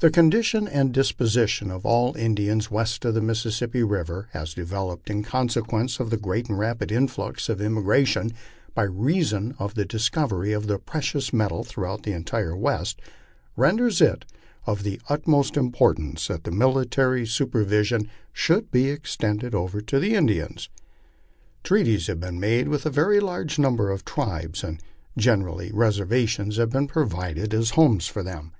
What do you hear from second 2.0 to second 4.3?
the Indians west of the Mississippi river,